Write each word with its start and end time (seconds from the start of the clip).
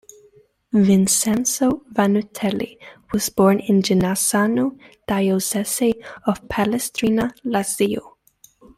Vincenzo 0.73 1.83
Vannutelli 1.95 2.79
was 3.13 3.29
born 3.29 3.59
in 3.59 3.83
Genazzano, 3.83 4.75
Diocese 5.07 5.93
of 6.25 6.49
Palestrina, 6.49 7.31
Lazio. 7.45 8.15